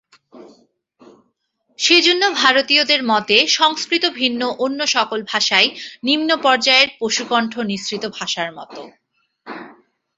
[1.79, 5.67] সেজন্য ভারতীয়দের মতে সংস্কৃত ভিন্ন অন্য সকল ভাষাই
[6.03, 8.73] নিম্নপর্যায়ের পশুকণ্ঠ-নিঃসৃত ভাষার মত।